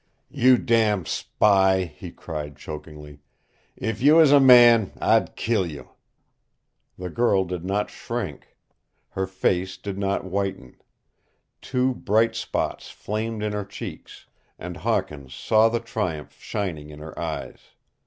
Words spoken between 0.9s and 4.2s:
spy!" he cried chokingly. "If you